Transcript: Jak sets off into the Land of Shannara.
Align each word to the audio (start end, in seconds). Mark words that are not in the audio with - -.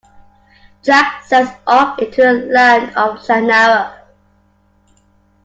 Jak 0.81 1.21
sets 1.27 1.51
off 1.67 1.99
into 1.99 2.21
the 2.23 2.33
Land 2.51 2.97
of 2.97 3.19
Shannara. 3.19 3.99